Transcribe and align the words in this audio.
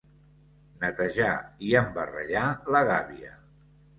Netejar 0.83 1.35
i 1.67 1.75
embarrellar 1.81 2.47
la 2.77 2.83
gàbia. 2.91 3.37